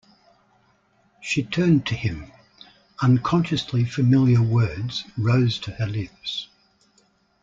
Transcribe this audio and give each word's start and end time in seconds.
She 1.21 1.43
turned 1.43 1.85
to 1.85 1.93
him; 1.93 2.31
unconsciously 3.03 3.85
familiar 3.85 4.41
words 4.41 5.03
rose 5.15 5.59
to 5.59 5.71
her 5.73 5.85
lips. 5.85 6.47